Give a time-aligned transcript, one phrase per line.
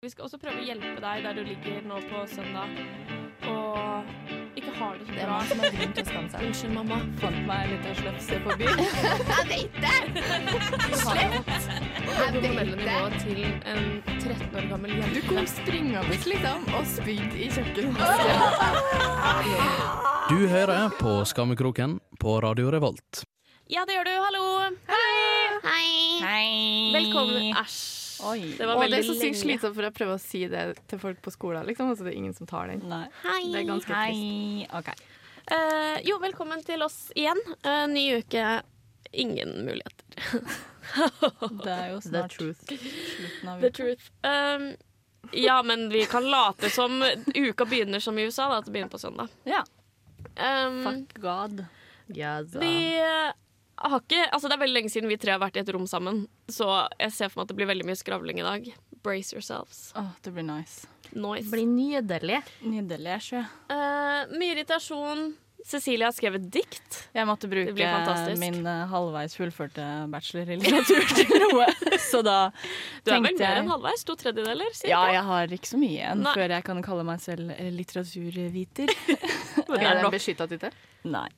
[0.00, 2.70] Vi skal også prøve å hjelpe deg der du ligger nå på søndag
[3.50, 4.06] og
[4.56, 5.40] ikke har det så Det er bra.
[5.50, 6.40] som har grunn til å skamme seg.
[6.46, 6.96] Unnskyld, mamma.
[7.20, 8.80] Fant meg en liten slefse på byen.
[9.34, 9.98] Jeg vet det!
[10.16, 10.24] Det
[12.16, 15.20] hormonelle nivået til en 13 år gammel jente.
[15.20, 18.00] Du kom springende liksom og spydde i kjøkkenet.
[20.30, 23.24] Du hører på Skammekroken på Radio Revolt.
[23.68, 24.16] Ja, det gjør du.
[24.24, 24.64] Hallo.
[24.88, 25.60] Hei.
[26.24, 26.48] Hei.
[26.96, 27.52] Velkommen.
[27.52, 27.99] Æsj.
[28.26, 28.54] Oi.
[28.58, 31.00] Det var Og det er så sykt slitsomt for jeg prøver å si det til
[31.02, 32.82] folk på skolen, liksom, og så det er ingen som tar den.
[32.90, 33.06] Nei.
[33.24, 34.74] Det er ganske trist.
[34.80, 34.98] Okay.
[34.98, 35.16] OK.
[35.50, 37.40] Eh, jo, velkommen til oss igjen.
[37.66, 38.60] Uh, ny uke,
[39.12, 40.06] ingen muligheter.
[41.64, 42.62] Det er jo The snart truth.
[42.66, 44.06] slutten av The truth.
[44.26, 44.70] Um,
[45.32, 48.90] ja, men vi kan late som uka begynner som i USA, da, at det begynner
[48.90, 49.28] på søndag.
[49.44, 49.64] Ja.
[50.36, 51.64] Um, Fuck God.
[52.10, 53.30] Yes, vi eh,
[53.80, 55.86] har ikke Altså, det er veldig lenge siden vi tre har vært i et rom
[55.90, 58.72] sammen, så jeg ser for meg at det blir veldig mye skravling i dag.
[59.04, 59.90] Brace yourselves.
[59.96, 60.88] Oh, det blir nice.
[61.10, 62.42] Det blir nydelig.
[62.62, 63.44] Nydelig, sjø.
[63.72, 65.30] Uh, mye irritasjon.
[65.66, 67.00] Cecilie har skrevet dikt.
[67.12, 67.88] Jeg måtte bruke
[68.40, 71.66] min eh, halvveis fullførte bachelor i litteratur til noe,
[72.00, 72.36] så da
[73.04, 74.06] Du er vel mer jeg enn halvveis?
[74.08, 74.72] To tredjedeler?
[74.76, 74.92] cirka?
[74.94, 76.32] Ja, jeg har ikke så mye igjen Nei.
[76.38, 78.94] før jeg kan kalle meg selv eh, litteraturviter.
[79.70, 80.80] Er det en beskytta tittel?
[81.08, 81.28] Nei,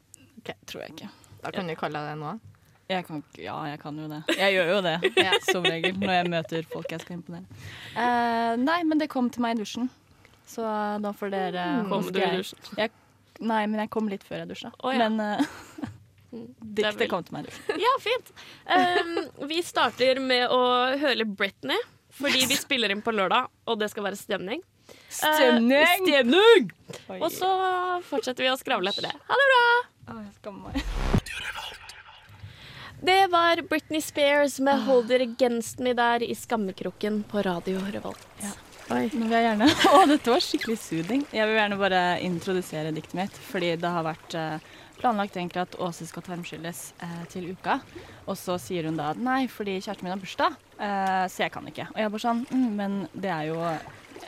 [0.71, 1.11] tror jeg ikke.
[1.43, 2.33] Da kan du kalle deg det nå.
[2.93, 4.19] Jeg kan, ja, jeg kan jo det.
[4.37, 4.95] Jeg gjør jo det,
[5.27, 5.33] Ja.
[5.49, 7.47] som regel, når jeg møter folk jeg skal imponere.
[7.97, 9.89] Uh, nei, men det kom til meg i dusjen.
[10.53, 10.67] Så
[11.01, 11.89] da får dere Mm.
[11.89, 12.91] Kom du i jeg- dusjen?
[13.41, 14.71] Nei, men jeg kom litt før jeg dusja.
[14.85, 15.09] Oh, ja.
[15.09, 15.21] Men
[15.83, 15.87] uh,
[16.63, 17.81] diktet kom til meg i dusjen.
[17.81, 18.35] Ja, fint.
[18.69, 20.61] Um, vi starter med å
[21.01, 21.79] høre Britney,
[22.13, 24.61] fordi vi spiller inn på lørdag, og det skal være stemning.
[25.09, 25.73] Stemning!
[25.73, 26.69] Uh, stemning!
[27.23, 27.49] Og så
[28.11, 29.15] fortsetter vi å skravle etter det.
[29.31, 29.65] Ha det bra!
[30.13, 30.83] Å, jeg skammer meg.
[33.03, 38.27] Det var Britney Spears med 'Hold It Against Me' der i skammekroken på Radio Revolt.
[38.93, 41.25] Oi, nå vil jeg gjerne Å, dette var skikkelig soothing.
[41.33, 44.69] Jeg vil gjerne bare introdusere diktet mitt, fordi det har vært eh,
[45.01, 47.79] planlagt egentlig at Åse skal tarmskylles eh, til uka.
[48.29, 51.57] Og så sier hun da at nei, fordi kjæresten min har bursdag, eh, så jeg
[51.57, 51.89] kan ikke.
[51.95, 53.65] Og jeg er bare sånn, mm, men det er jo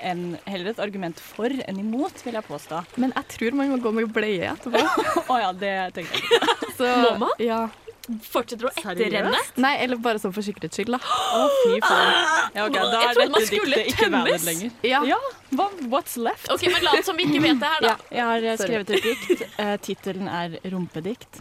[0.02, 2.82] en, heller et argument for enn imot, vil jeg påstå.
[3.02, 4.82] Men jeg tror man må gå med bleie etterpå.
[5.32, 6.68] Å ja, det tenker jeg ikke.
[6.78, 7.34] Så, man?
[7.42, 7.64] Ja.
[8.04, 9.38] Fortsetter å etterrenne?
[9.64, 10.98] Nei, eller bare sånn for sikkerhets skyld, da.
[11.00, 12.10] Å, fy faen.
[12.52, 14.74] Ja, okay, da er dette skulle diktet ikke valid lenger.
[14.84, 15.00] Ja.
[15.08, 15.20] Ja,
[15.56, 16.50] hva, what's left?
[16.52, 17.94] OK, men lat som vi ikke vet det her, da.
[18.12, 18.74] Jeg har eh, Sorry.
[18.74, 19.46] skrevet et dikt.
[19.56, 21.40] Uh, Tittelen er 'Rumpedikt'.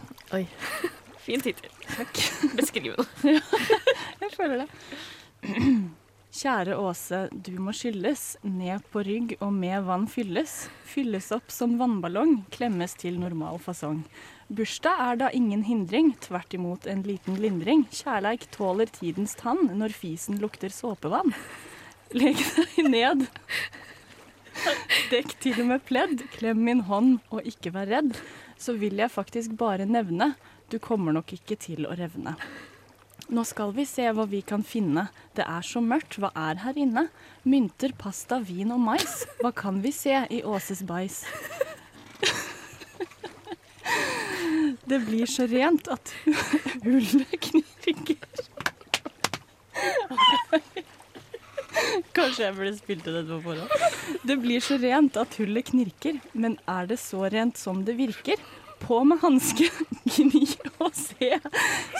[1.24, 1.68] Fin tittel.
[2.56, 3.04] Beskrivende.
[4.22, 6.00] Jeg føler det.
[6.34, 10.64] Kjære Åse, du må skylles, ned på rygg og med vann fylles.
[10.82, 14.00] Fylles opp som vannballong, klemmes til normal fasong.
[14.50, 17.86] Bursdag er da ingen hindring, tvert imot en liten lindring.
[17.94, 21.30] Kjærleik tåler tidens tann når fisen lukter såpevann.
[22.18, 23.24] Legg deg ned.
[25.14, 28.18] Dekk til med pledd, klem min hånd og ikke vær redd.
[28.58, 30.32] Så vil jeg faktisk bare nevne,
[30.66, 32.34] du kommer nok ikke til å revne.
[33.32, 35.06] Nå skal vi se hva vi kan finne.
[35.36, 37.06] Det er så mørkt, hva er her inne?
[37.48, 39.22] Mynter, pasta, vin og mais.
[39.40, 41.22] Hva kan vi se i Åses bais?
[44.84, 46.12] Det blir så rent at
[46.84, 48.20] hullet knirker.
[52.14, 54.20] Kanskje jeg burde spilt det på forhånd.
[54.28, 58.36] Det blir så rent at hullet knirker, men er det så rent som det virker?
[58.84, 59.70] På med hanske,
[60.14, 60.44] gni
[60.76, 61.38] og se.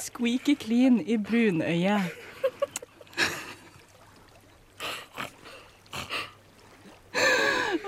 [0.04, 2.12] Squeaky clean i brunøyet.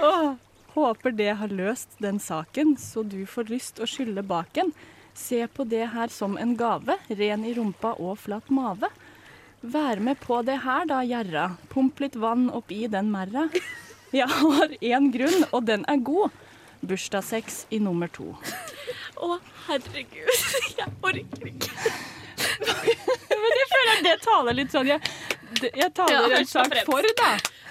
[0.00, 0.34] Åh,
[0.74, 4.72] håper det har løst den saken, så du får lyst å skylle baken.
[5.16, 8.88] Se på det her som en gave, ren i rumpa og flat mave.
[9.60, 11.46] Vær med på det her da, gjerra.
[11.72, 13.48] Pump litt vann oppi den merra.
[14.14, 16.36] Jeg har én grunn, og den er god.
[16.86, 18.34] Bursdagssex i nummer to.
[19.16, 19.38] Å,
[19.68, 20.32] herregud.
[20.80, 21.92] Jeg orker ikke.
[23.46, 25.00] Men jeg føler det taler litt sånn Jeg,
[25.64, 27.30] jeg taler Ja, en sak for, da.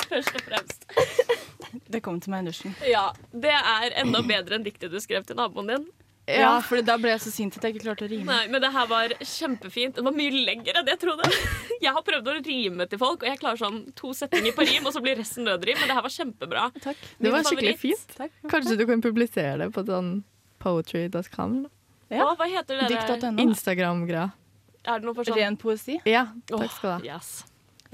[0.09, 0.87] Først og fremst.
[1.91, 2.73] Det kom til meg i dusjen.
[2.87, 5.85] Ja, det er enda bedre enn diktet du skrev til naboen din.
[6.25, 8.25] Ja, for da ble jeg så sint at jeg ikke klarte å rime.
[8.25, 9.97] Nei, men det her var kjempefint.
[9.99, 11.27] Det var mye lengre enn jeg trodde.
[11.83, 14.87] Jeg har prøvd å rime til folk, og jeg klarer sånn to setninger på rim,
[14.87, 16.63] og så blir resten nødrim, men det her var kjempebra.
[16.79, 17.03] Takk.
[17.19, 18.07] Det var skikkelig favoritt.
[18.07, 18.15] fint.
[18.23, 18.39] Takk.
[18.55, 20.15] Kanskje du kan publisere det på sånn
[20.65, 21.55] poetry.com?
[22.13, 22.25] Ja.
[22.25, 22.89] Å, hva heter det?
[22.89, 23.07] der?
[23.15, 23.41] Dikt.no.
[23.45, 24.27] Instagram-greia.
[24.85, 25.95] Er det noe for sånn Ren poesi.
[26.05, 27.15] Ja, takk skal du ha.
[27.15, 27.31] Yes.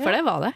[0.02, 0.54] For det var det.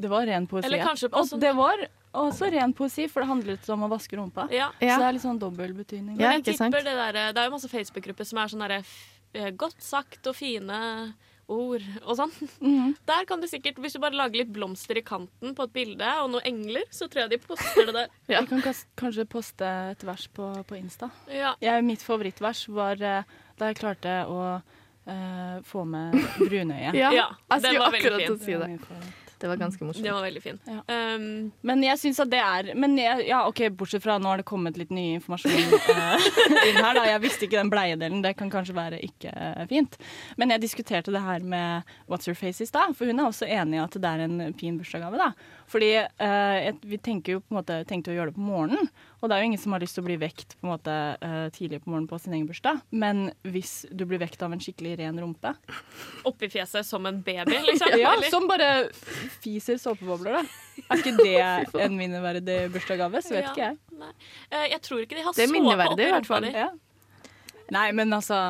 [0.00, 0.66] Det var ren poesi.
[0.70, 4.16] Eller kanskje også- Og det var også ren poesi, for det handlet om å vaske
[4.18, 4.48] rumpa.
[4.50, 4.70] Ja.
[4.80, 4.96] Ja.
[4.96, 6.18] Så det er litt sånn dobbel betydning.
[6.18, 6.74] Ja, Men jeg ikke sant?
[6.74, 10.26] det, der, det er jo masse Facebook-grupper som er sånn derre f- eh, godt sagt
[10.26, 11.14] og fine
[11.50, 12.32] ord og sånn.
[12.62, 12.94] Mm.
[13.08, 16.10] Der kan du sikkert, Hvis du bare lager litt blomster i kanten på et bilde
[16.22, 18.12] og noen engler, så tror jeg de poster det der.
[18.30, 18.42] Ja.
[18.44, 18.62] Vi kan
[19.00, 21.10] kanskje poste et vers på, på Insta.
[21.30, 21.54] Ja.
[21.62, 26.94] Jeg, mitt favorittvers var eh, da jeg klarte å uh, få med brunøye.
[26.94, 27.26] Ja, Ja,
[27.56, 28.46] jeg skulle akkurat til å fin.
[28.46, 29.48] si Det det.
[29.50, 30.04] var ganske morsomt.
[30.04, 30.58] Det var veldig fin.
[30.68, 30.80] Ja.
[31.16, 34.42] Um, Men jeg syns at det er Men jeg, ja, OK, bortsett fra nå har
[34.42, 36.28] det kommet litt ny informasjon eh,
[36.70, 37.06] inn her, da.
[37.08, 38.22] Jeg visste ikke den bleiedelen.
[38.24, 39.98] Det kan kanskje være ikke eh, fint.
[40.40, 43.48] Men jeg diskuterte det her med What's Your Face i stad, for hun er også
[43.48, 45.32] enig i at det er en fin bursdagsgave, da.
[45.70, 48.88] Fordi eh, vi tenker jo på en måte tenkte å gjøre det på morgenen,
[49.20, 50.94] og det er jo ingen som har lyst til å bli vekt på en måte
[51.22, 52.80] eh, tidlig på morgenen på sin egen bursdag.
[52.90, 55.52] Men hvis du blir vekt av en skikkelig ren rumpe
[56.26, 57.94] Oppi fjeset som en baby, liksom.
[58.00, 58.32] Ja, Eller?
[58.34, 58.70] som bare
[59.44, 60.42] fiser såpebobler, da.
[60.90, 63.22] Er ikke det en minneverdig bursdagsgave?
[63.22, 63.54] Så vet Ja.
[63.54, 63.78] ikke jeg.
[64.00, 64.12] Nei.
[64.50, 66.66] Eh, jeg tror ikke de har Det er såpe oppi rumpa di.
[67.70, 68.42] Nei, men altså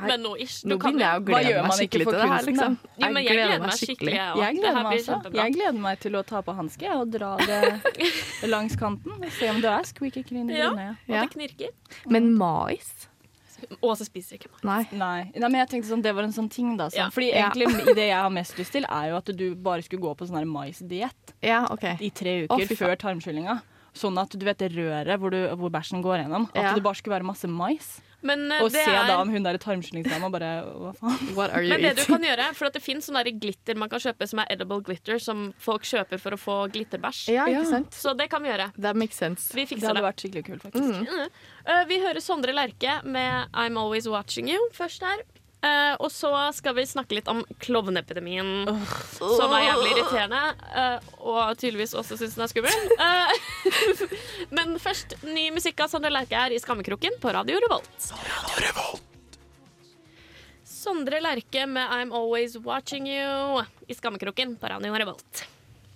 [0.00, 0.68] Men nå ikke.
[0.70, 2.76] Nå begynner jeg å glede meg man skikkelig til det her, liksom.
[2.96, 4.14] Jo, men jeg gleder meg skikkelig.
[4.16, 5.36] jeg gleder her meg blir kjempebra.
[5.42, 7.60] Jeg gleder meg til å ta på hanske og dra det
[8.54, 9.12] langs kanten.
[9.20, 10.70] Og Se om det er squeaky clean i Ja.
[10.72, 10.96] brune.
[11.08, 11.74] Og det knirker.
[12.08, 12.88] Men mais?
[13.84, 14.64] Åse spiser ikke mais.
[14.64, 14.98] Nei.
[14.98, 15.30] Nei.
[15.36, 16.88] Nei, men jeg tenkte sånn, det var en sånn ting, da.
[16.90, 16.98] Sånn.
[16.98, 17.10] Ja.
[17.14, 17.50] Fordi Ja.
[17.50, 20.26] egentlig det jeg har mest lyst til, er jo at du bare skulle gå på
[20.26, 21.96] sånn maisdiett Ja, okay.
[22.00, 23.60] i tre uker oh, før tarmskyllinga.
[23.94, 26.48] Sånn at du vet det røret hvor, du, hvor bæsjen går gjennom.
[26.56, 26.74] At Ja.
[26.74, 28.00] det bare skulle være masse mais.
[28.22, 31.32] Men, eh, Og det se er, da om hun der tarmskyllingsdama bare Hva faen?
[31.38, 33.90] What are you men det du kan gjøre, for at det fins sånn glitter man
[33.90, 37.24] kan kjøpe som er edible glitter, som folk kjøper for å få glitterbæsj.
[37.34, 37.90] Ja, ikke sant?
[37.98, 38.70] Så det kan vi gjøre.
[38.78, 39.50] That makes sense.
[39.54, 40.06] Vi Det hadde det.
[40.06, 41.02] vært skikkelig kult, faktisk.
[41.02, 41.28] Mm.
[41.66, 45.24] Eh, vi hører Sondre Lerche med I'm Always Watching You først her.
[45.62, 48.66] Eh, og så skal vi snakke litt om klovneepidemien,
[49.14, 50.40] som er jævlig irriterende.
[50.72, 52.88] Uh, og tydeligvis også syns den er skummel.
[52.98, 53.30] Uh,
[54.58, 58.08] men først ny musikk av Sondre Lerche her i Skammekroken på Radio Revolt.
[58.26, 59.38] Radio Revolt.
[60.66, 65.44] Sondre Lerche med I'm Always Watching You i Skammekroken på Radio Revolt.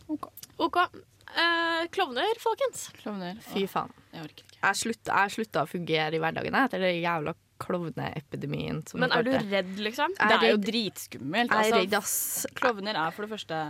[0.06, 0.30] Ok.
[0.62, 1.02] okay.
[1.34, 2.86] Eh, klovner, folkens.
[3.02, 3.34] Klovner.
[3.50, 3.90] Fy faen.
[4.14, 4.60] jeg orker ikke.
[4.62, 8.82] Jeg slutta, å fungere i hverdagen etter det jævla klovneepidemien.
[8.94, 10.16] Men er du redd, liksom?
[10.20, 11.52] Er Det er jo dritskummelt.
[11.52, 12.46] Er Altså, redd, ass.
[12.58, 13.62] Klovner er for det første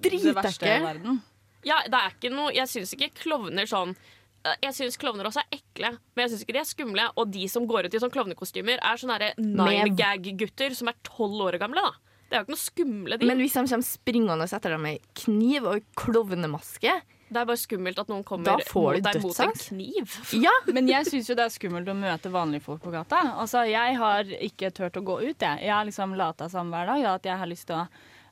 [0.00, 1.20] det verste i verden.
[1.66, 3.94] Ja, det er ikke noe Jeg syns ikke klovner sånn
[4.40, 7.06] jeg syns klovner også er ekle, men jeg syns ikke de er skumle.
[7.20, 11.42] Og de som går ut i sånn klovnekostymer, er sånne nine gag-gutter som er tolv
[11.44, 11.82] år gamle.
[11.84, 11.92] da
[12.30, 13.28] Det er jo ikke noe skumle, de.
[13.28, 16.94] Men hvis de kommer springende etter dem med kniv og klovnemaske
[17.30, 20.14] det er bare skummelt at noen kommer mot deg mot en kniv.
[20.34, 20.54] Ja!
[20.74, 23.22] Men jeg syns jo det er skummelt å møte vanlige folk på gata.
[23.38, 25.60] Altså, Jeg har ikke turt å gå ut, jeg.
[25.62, 27.84] Jeg har liksom lata som hver dag at jeg har lyst til å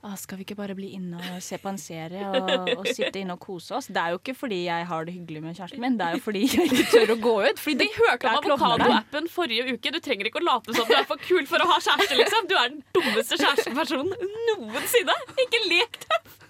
[0.03, 3.19] ah, skal vi ikke bare bli inne og se på en serie og, og sitte
[3.21, 3.89] inne og kose oss?
[3.91, 6.25] Det er jo ikke fordi jeg har det hyggelig med kjæresten min, det er jo
[6.27, 7.63] fordi jeg ikke tør å gå ut.
[7.63, 9.95] Fordi det hørte om avokadoappen forrige uke.
[9.95, 12.19] Du trenger ikke å late som du er for kul for å ha kjæreste.
[12.19, 15.19] liksom Du er den dummeste kjærestepersonen noensinne.
[15.47, 16.48] Ikke lek deg!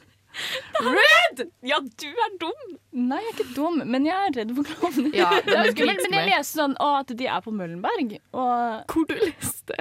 [0.85, 1.45] Red!
[1.67, 2.75] Ja, du er dum.
[2.93, 5.15] Nei, jeg er ikke dum, men jeg er redd for klovner.
[5.17, 8.19] Ja, det er men skummelt, men jeg leste sånn å, at de er på Møllenberg.
[8.33, 9.79] Og Hvor du leste?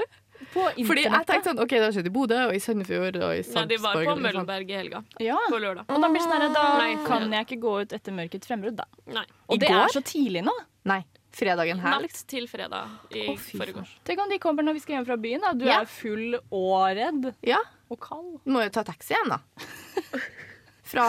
[0.47, 0.87] på internettet.
[0.87, 3.41] Fordi jeg tenkte sånn, ok, det har skjedd i Bodø og i Sandefjord og i
[3.41, 3.69] Nei, Sarpsborg.
[3.73, 4.21] de var på liksom.
[4.23, 5.01] Møllenberg i helga.
[5.21, 5.37] ja.
[5.51, 5.85] På lørdag.
[5.91, 6.89] Og da blir sånn her, da Nei.
[7.05, 8.85] kan jeg ikke gå ut etter mørkets frembrudd, da.
[9.17, 9.25] Nei.
[9.49, 9.81] Og I det går?
[9.83, 10.53] er så tidlig nå.
[10.87, 11.01] Nei,
[11.35, 11.99] fredagen her.
[12.05, 13.91] Natt til fredag i oh, forgårs.
[14.07, 15.43] Tenk om de kommer når vi skal hjem fra byen.
[15.43, 15.81] da Du Ja.
[15.83, 17.27] er full og redd.
[17.45, 17.59] Ja,
[17.91, 18.37] Og kald.
[18.47, 19.41] må jo ta taxi igjen da.
[20.87, 21.07] Fra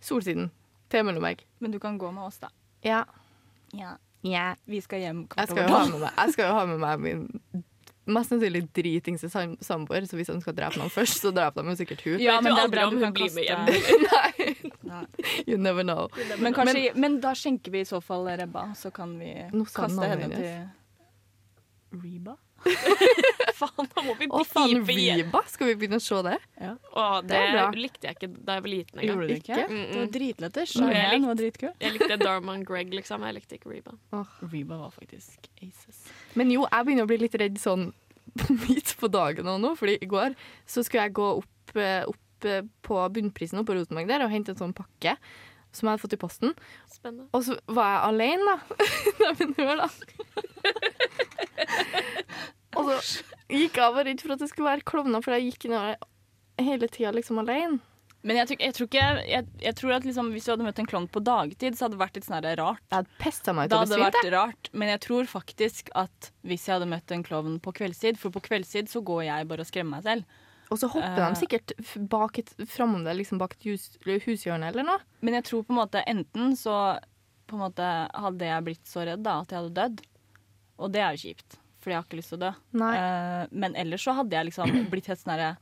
[0.00, 0.50] Solsiden
[0.92, 1.42] til Møllenberg.
[1.60, 2.48] Men du kan gå med oss, da.
[2.86, 3.04] Ja.
[3.74, 3.96] Ja.
[4.22, 4.54] ja.
[4.70, 6.00] Vi skal hjem Jeg kvart skal over tolv.
[6.04, 7.64] meg, jeg skal jo ha med meg min
[8.06, 11.74] mest sannsynlig dritings sam- samboer, så hvis han skal drepe noen først, så dreper de
[11.80, 12.20] sikkert hun.
[12.22, 13.66] Ja, men det er bra om hun kan blir med hjem.
[14.86, 15.06] Nei.
[15.48, 16.06] You never know.
[16.38, 19.32] men, kanskje, men, da skjenker vi i så fall Rebba, så kan vi
[19.74, 22.36] kaste henne til Reba.
[23.60, 25.22] Faen, da må vi Å faen, pipe igjen.
[25.24, 25.40] Reba!
[25.48, 26.36] Skal vi begynne å se det?
[26.60, 27.66] Å, det Det er bra.
[27.76, 29.10] likte jeg ikke da jeg var liten engang.
[29.12, 29.52] Gjorde du ikke?
[29.56, 29.66] Ikke?
[29.70, 30.12] Mm, Det var mm.
[30.16, 30.74] dritletters.
[30.82, 31.72] Nei, jeg var dritkul.
[31.86, 33.24] Jeg likte Darman Greg, liksom.
[33.28, 33.96] Jeg likte ikke Reba.
[34.44, 36.02] Reba var faktisk aces.
[36.36, 37.90] Men jo, jeg begynner å bli litt redd sånn
[38.66, 40.36] midt på dagen og nå, fordi i går
[40.68, 44.32] så skulle jeg gå opp, eh, opp eh, på bunnprisen oppe på Rosenborg der og
[44.34, 45.16] hente en sånn pakke
[45.76, 46.54] som jeg hadde fått i posten.
[46.88, 47.26] Spennende.
[47.36, 48.56] Og så var jeg alene, da.
[49.20, 49.88] Nei, men hør, da.
[52.76, 55.50] Og så gikk jeg bare var redd for at det skulle være klovner, for jeg
[55.52, 55.76] gikk inn
[56.66, 57.80] hele tida liksom alene.
[58.26, 60.78] Men jeg, tror- jeg tror ikke Jeg, jeg tror at liksom, hvis du hadde møtt
[60.82, 62.80] en klovn på dagtid, så hadde det vært litt sånn rart.
[62.90, 64.16] Jeg hadde pesta meg ut Det hadde besvimt.
[64.16, 68.18] vært rart, men jeg tror faktisk at hvis jeg hadde møtt en klovn på kveldstid
[68.18, 70.24] For på kveldstid så går jeg bare og skremmer meg selv.
[70.74, 71.28] Og så hopper Eh.
[71.30, 74.98] de sikkert f- bak et, framom deg, liksom bak et hus, hushjørne eller noe.
[75.22, 76.98] Men jeg tror på en måte enten så
[77.46, 80.00] på en måte hadde jeg blitt så redd da at jeg hadde dødd.
[80.80, 82.50] Og det er jo kjipt, for jeg har ikke lyst til å dø.
[82.82, 82.90] Nei.
[82.98, 85.52] Eh, men ellers så hadde jeg liksom blitt helt sånn herre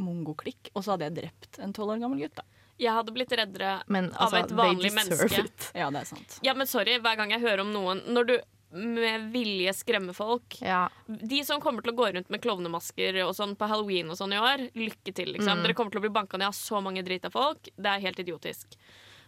[0.00, 2.40] mongoklikk, og så hadde jeg drept en tolv år gammel gutt.
[2.40, 2.46] da.
[2.80, 5.44] Jeg hadde blitt reddere Men av altså, et vanlig menneske.
[5.44, 5.68] it.
[5.78, 6.38] Ja, det er sant.
[6.42, 8.34] Ja, men sorry, hver gang jeg hører om noen Når du
[8.74, 10.88] med vilje skremmer folk Ja.
[11.06, 14.34] De som kommer til å gå rundt med klovnemasker og sånn på halloween og sånn
[14.34, 15.60] i år, lykke til, liksom.
[15.60, 15.62] Mm.
[15.62, 17.70] Dere kommer til å bli banka ned av så mange drita folk.
[17.76, 18.74] Det er helt idiotisk.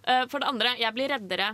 [0.02, 1.52] Eh, for det andre, jeg blir reddere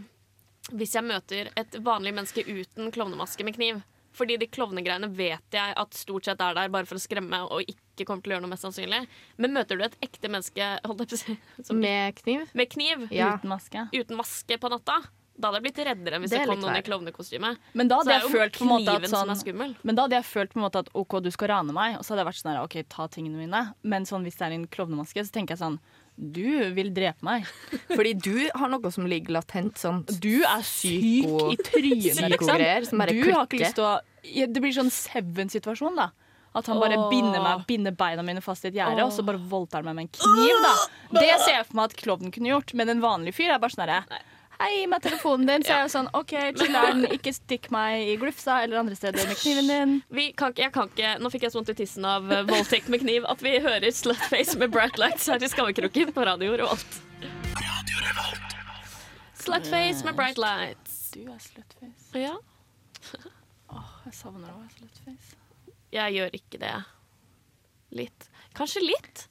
[0.72, 3.82] hvis jeg møter et vanlig menneske uten klovnemaske med kniv.
[4.16, 7.64] Fordi de klovnegreiene vet jeg at stort sett er der bare for å skremme og
[7.64, 9.06] ikke kommer til å gjøre noe mest sannsynlig.
[9.40, 10.68] Men møter du et ekte menneske
[11.16, 12.46] si, som, Med kniv?
[12.52, 13.34] med kniv Ja.
[13.36, 13.88] Uten maske.
[13.92, 15.00] uten maske på natta,
[15.32, 17.54] da hadde jeg blitt reddere enn hvis Det det, kom noen i klovnekostyme.
[17.72, 19.74] Men da hadde jeg følt på en måte at kniven som sånn.
[19.82, 22.04] Men da hadde jeg følt på en måte at OK, du skal rane meg, og
[22.04, 23.62] så hadde jeg vært sånn her, OK, ta tingene mine.
[23.82, 25.80] Men sånn hvis det er en klovnemaske, så tenker jeg sånn
[26.22, 27.46] Du vil drepe meg.
[27.90, 29.74] Fordi du har noe som ligger latent.
[29.80, 32.64] Sånn Du er syk i trynet, liksom.
[32.88, 36.12] som bare Du har ikke lyst til å ja, Det blir sånn Seven-situasjon, da.
[36.54, 39.40] At han bare binder, meg, binder beina mine fast i et gjerde, og så bare
[39.40, 40.58] voldtar han meg med en kniv.
[40.60, 43.62] da Det ser jeg for meg at klovnen kunne gjort, men en vanlig fyr er
[43.62, 44.20] bare sånn herre
[44.60, 45.62] Hei, gi meg telefonen din.
[45.66, 49.26] Så jeg er jo sånn OK, chiller'n, ikke stikk meg i glufsa eller andre steder
[49.26, 49.94] med kniven din.
[50.14, 52.90] Vi kan, jeg kan ikke, nå fikk jeg så vondt i tissen av eh, voldtekt
[52.92, 57.00] med kniv at vi hører Slutface med Bright Lights her til Skammekroken på Radio Revolt.
[59.42, 60.98] Slutface med Bright Lights.
[61.16, 62.14] Du er slutface.
[62.22, 62.36] Ja,
[64.06, 65.36] Jeg savner å være slutface.
[65.92, 66.74] jeg gjør ikke det.
[67.98, 68.28] Litt.
[68.56, 69.26] Kanskje litt.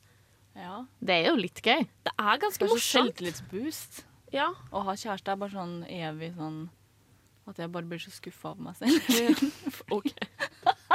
[0.60, 0.82] Ja.
[1.00, 1.86] Det er jo litt gøy.
[2.06, 3.16] Det er ganske morsomt.
[3.16, 4.04] selvtillitsboost.
[4.32, 4.52] Ja.
[4.72, 6.62] Å ha kjæreste er bare sånn evig sånn
[7.50, 9.46] At jeg bare blir så skuffa over meg selv.
[9.92, 10.08] Ok.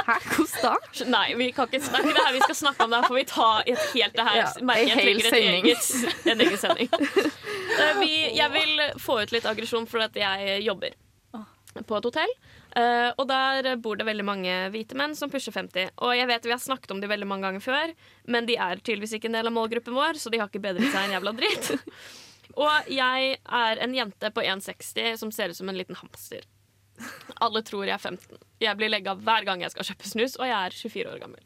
[0.07, 1.09] Hæ, hvordan da?
[1.11, 2.31] Nei, vi kan ikke snakke det her.
[2.33, 4.37] Vi skal snakke om det her, for vi tar et helt det her.
[4.39, 6.93] Ja, merker jeg trenger et eget, en egen sending.
[7.77, 10.95] Eh, vi, jeg vil få ut litt aggresjon fordi at jeg jobber
[11.85, 12.33] på et hotell.
[12.77, 15.91] Eh, og der bor det veldig mange hvite menn som pusher 50.
[16.01, 17.93] Og jeg vet vi har snakket om de veldig mange ganger før,
[18.31, 20.89] men de er tydeligvis ikke en del av målgruppen vår, så de har ikke bedret
[20.89, 21.73] seg en jævla dritt.
[22.55, 26.45] Og jeg er en jente på 1,60 som ser ut som en liten hamster.
[27.43, 28.39] Alle tror jeg er 15.
[28.63, 31.43] Jeg blir legga hver gang jeg skal kjøpe snus, og jeg er 24 år gammel.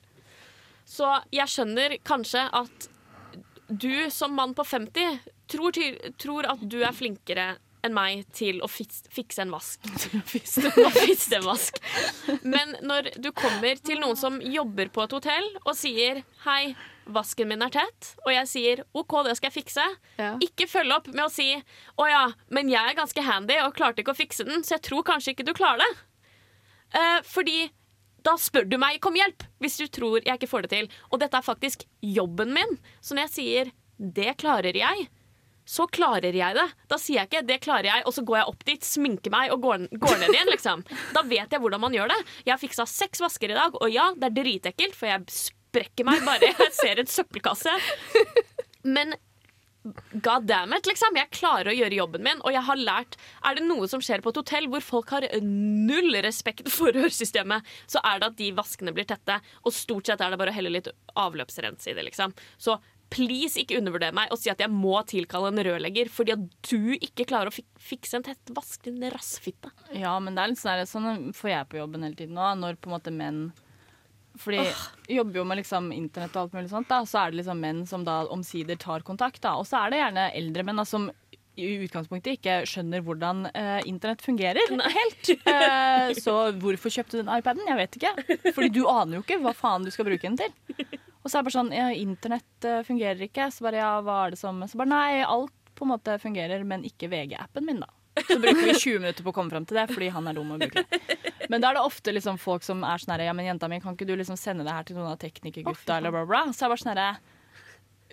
[0.88, 2.88] Så jeg skjønner kanskje at
[3.72, 5.20] du som mann på 50
[5.52, 5.78] tror,
[6.20, 9.84] tror at du er flinkere enn meg til å fikse en vask.
[10.30, 11.80] Fikse en vask.
[12.44, 17.48] Men når du kommer til noen som jobber på et hotell og sier 'hei, vasken
[17.48, 20.38] min er tett', og jeg sier 'OK, det skal jeg fikse', Ja.
[20.38, 21.64] ikke følg opp med å si
[21.98, 24.82] 'Å ja, men jeg er ganske handy og klarte ikke å fikse den, så jeg
[24.84, 25.98] tror kanskje ikke du klarer det'.
[26.94, 27.72] Eh, fordi
[28.24, 30.90] da spør du meg kom hjelp hvis du tror jeg ikke får det til.
[31.12, 32.78] Og dette er faktisk jobben min.
[33.02, 35.08] Så når jeg sier 'det klarer jeg',
[35.66, 36.74] så klarer jeg det.
[36.90, 39.52] Da sier jeg ikke 'det klarer jeg', og så går jeg opp dit, sminker meg
[39.52, 40.48] og går, går ned igjen.
[40.52, 40.84] liksom.
[41.14, 42.26] Da vet jeg hvordan man gjør det.
[42.46, 45.26] Jeg har fiksa seks vasker i dag, og ja, det er dritekkelt, for jeg
[45.72, 47.76] sprekker meg bare jeg ser en søppelkasse.
[48.84, 49.16] Men
[50.14, 51.16] God damn it, liksom.
[51.18, 53.16] Jeg klarer å gjøre jobben min, og jeg har lært
[53.48, 57.66] Er det noe som skjer på et hotell hvor folk har null respekt for rørsystemet,
[57.90, 60.58] så er det at de vaskene blir tette, og stort sett er det bare å
[60.60, 62.36] helle litt avløpsrens i det, liksom.
[62.62, 62.78] Så
[63.12, 66.94] please ikke undervurder meg og si at jeg må tilkalle en rørlegger fordi at du
[66.96, 69.74] ikke klarer å fik fikse en tett vask, din rassfitte.
[69.98, 72.78] Ja, men det er litt sånn, sånn får jeg på jobben hele tiden nå, når
[72.80, 73.44] på en måte menn
[74.42, 74.86] fordi oh.
[75.20, 77.84] jobber jo med liksom internett og alt mulig sånt, da, så er det liksom menn
[77.90, 79.42] som da omsider tar kontakt.
[79.44, 81.10] da, Og så er det gjerne eldre menn da, som
[81.60, 84.88] i utgangspunktet ikke skjønner hvordan uh, internett fungerer Nei.
[84.96, 85.32] helt.
[85.44, 87.68] Uh, så hvorfor kjøpte du den iPaden?
[87.68, 88.38] Jeg vet ikke.
[88.56, 90.54] Fordi du aner jo ikke hva faen du skal bruke den til.
[91.22, 93.52] Og så er det bare sånn ja, Internett eh, fungerer ikke.
[93.54, 96.64] Så bare ja, hva er det som Så bare nei, alt på en måte fungerer,
[96.68, 97.90] men ikke VG-appen min, da.
[98.28, 100.50] Så bruker vi 20 minutter på å komme fram til det, fordi han er dum
[100.52, 100.84] og det.
[101.50, 103.80] Men da er det ofte liksom folk som er sånn herre Ja, men jenta mi,
[103.84, 106.42] kan ikke du liksom sende det her til noen av teknikergutta, eller bla, bla.
[106.52, 107.12] Så jeg bare sånn herre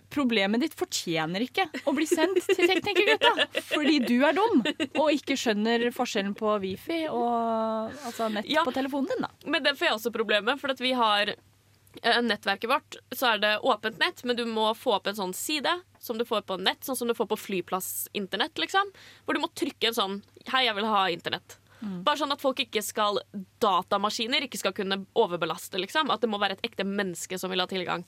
[0.09, 3.33] Problemet ditt fortjener ikke å bli sendt til teknikergutta,
[3.75, 4.62] fordi du er dum
[5.02, 8.62] og ikke skjønner forskjellen på wifi og altså nett Ja.
[8.64, 9.28] på telefonen din, da.
[9.45, 13.43] Men det får jeg også problemet, for at vi har eh, nettverket vårt, så er
[13.45, 16.59] det åpent nett, men du må få opp en sånn side som du får på
[16.61, 18.93] nett, sånn som du får på flyplassinternett, liksom.
[19.25, 21.59] Hvor du må trykke en sånn 'Hei, jeg vil ha internett'.
[21.81, 23.21] Bare sånn at folk ikke skal
[23.62, 26.11] Datamaskiner ikke skal kunne overbelaste, liksom.
[26.11, 28.05] At det må være et ekte menneske som vil ha tilgang.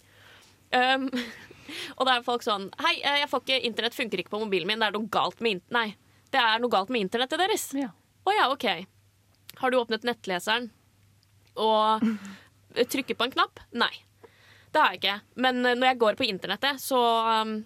[0.73, 1.09] Um,
[1.99, 4.67] og da er folk sånn Hei, eh, jeg får ikke internett funker ikke på mobilen
[4.71, 4.83] min.
[4.83, 5.97] Det er noe galt med internett.' Nei,
[6.35, 7.71] det er noe galt med internettet deres.
[7.75, 7.91] Å Ja.
[8.35, 8.87] ja, OK.
[9.61, 10.71] Har du åpnet nettleseren
[11.57, 12.03] og
[12.93, 13.63] trykker på en knapp?
[13.73, 13.93] Nei.
[14.71, 15.21] Det har jeg ikke.
[15.43, 17.01] Men eh, når jeg går på internettet, så,
[17.43, 17.57] um,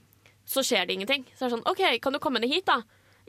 [0.48, 1.24] så skjer det ingenting.
[1.34, 2.80] Så er det sånn OK, kan du komme ned hit, da?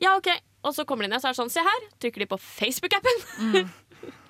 [0.01, 0.29] Ja, OK.
[0.65, 1.89] Og så kommer de ned, så er det sånn Se her.
[2.01, 3.65] Trykker de på Facebook-appen.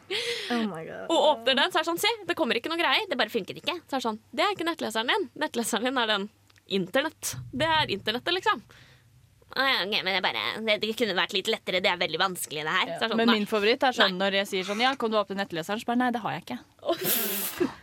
[0.05, 0.69] Oh.
[1.09, 3.07] Og åpner den, så er det sånn Se, det kommer ikke noe greier.
[3.09, 3.73] Det bare funker ikke.
[3.89, 5.23] Så er det sånn Det er ikke nettleseren din.
[5.41, 6.27] Nettleseren din er den
[6.77, 7.31] internett.
[7.49, 8.61] Det er internettet, liksom.
[9.55, 11.79] «Å ja, men det, bare, det, det kunne vært litt lettere.
[11.81, 12.89] Det er veldig vanskelig, det her.
[12.95, 15.37] Er sånn, Men min favoritt er sånn når jeg sier sånn Ja, kan du åpne
[15.39, 15.79] nettleseren?
[15.79, 16.57] Så bare nei, det har jeg ikke.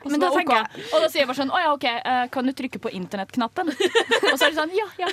[0.09, 2.49] Men da tenker jeg, Og da sier jeg bare sånn Å ja, OK, eh, kan
[2.49, 3.71] du trykke på internettknappen?
[3.71, 5.11] Og så er det sånn Ja, ja.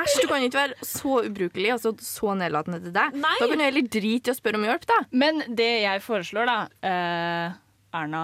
[0.00, 3.16] Æsj, du kan ikke være så ubrukelig altså så, nedlatende til deg.
[3.20, 3.36] Nei.
[3.40, 4.98] Da kan du heller drite i å spørre om hjelp, da.
[5.12, 7.58] Men det jeg foreslår, da eh,
[8.00, 8.22] Erna.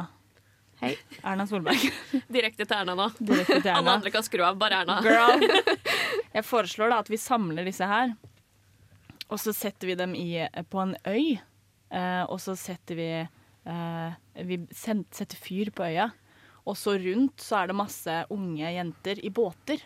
[0.81, 0.93] Hei.
[1.25, 1.85] Erna Solberg.
[2.37, 3.09] Direkte til Erna nå.
[3.19, 5.01] Direkte til Alle andre kan skru av, bare Erna.
[5.05, 5.45] Girl.
[6.37, 8.13] Jeg foreslår da at vi samler disse her,
[9.27, 10.29] og så setter vi dem i,
[10.71, 11.39] på en øy.
[11.91, 13.36] Eh, og så setter vi eh,
[13.66, 16.11] Vi sen- setter fyr på øya.
[16.66, 19.82] Og så rundt så er det masse unge jenter i båter.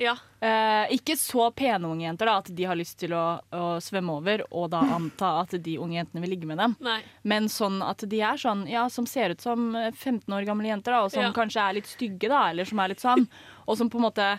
[0.00, 0.14] Ja.
[0.40, 4.14] Eh, ikke så pene unge jenter da, at de har lyst til å, å svømme
[4.16, 6.76] over, og da anta at de unge jentene vil ligge med dem.
[6.80, 7.02] Nei.
[7.28, 10.70] Men sånn at de er sånn, ja, som ser ut som eh, 15 år gamle
[10.72, 11.32] jenter, da, og som Ja.
[11.36, 13.28] kanskje er litt stygge, da, eller som er litt sånn,
[13.68, 14.30] og som på en måte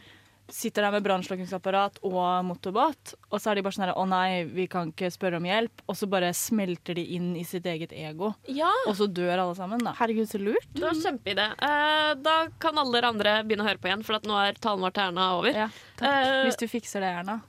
[0.52, 4.44] sitter der med brannslukkingsapparat og motorbåt, og så er de bare sånn her, å nei,
[4.52, 7.94] vi kan ikke spørre om hjelp, og så bare smelter de inn i sitt eget
[7.96, 9.94] ego, Ja, og så dør alle sammen, da.
[9.98, 10.68] Herregud, så lurt.
[10.76, 11.48] det var kjempeidé.
[11.58, 14.60] Eh, da kan alle dere andre begynne å høre på igjen, for at nå er
[14.62, 15.52] talen vår til Erna over.
[15.64, 16.12] Ja, takk.
[16.12, 17.40] Eh, Hvis du fikser det, Erna.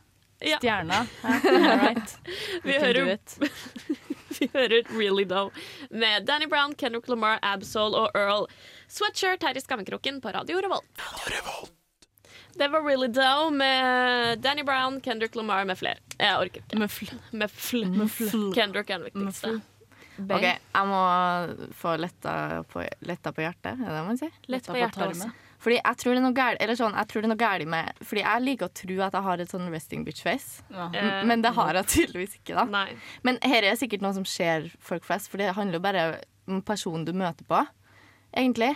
[0.44, 0.58] ja.
[0.62, 1.02] Stjerna.
[1.22, 1.34] Hæ?
[1.50, 2.16] All right.
[2.64, 3.18] Vi hører-.
[4.34, 5.54] Vi hører Really Dough
[5.94, 8.48] med Danny Brown, Kendrick Lamar, Absol og Earl
[8.90, 10.90] Sweatshirt her i Skammekroken på Radio Revolt.
[10.98, 11.72] Radio Revolt.
[12.58, 15.98] Det var Really Dow med Danny Brown, Kendrick Lamar med flere.
[16.18, 16.78] Jeg orker ikke.
[16.78, 18.50] Med fl- Med fl.
[18.56, 19.54] Kendrick er den viktigste.
[20.30, 20.98] OK, jeg må
[21.74, 22.34] få letta
[22.70, 24.36] på, letta på hjertet, er det det man sier?
[24.52, 25.32] Lett på hjertet, altså.
[25.64, 27.70] Fordi jeg tror det er noe gærent Eller sånn, jeg tror det er noe gærent
[27.72, 30.60] med Fordi jeg liker å tro at jeg har et sånn resting bitch face.
[30.68, 30.90] Ja.
[30.92, 32.64] Eh, Men det har jeg tydeligvis ikke, da.
[32.68, 32.98] Nei.
[33.24, 36.04] Men her er sikkert noe som skjer folk flest, for det handler jo bare
[36.52, 37.62] om personen du møter på,
[38.36, 38.74] egentlig.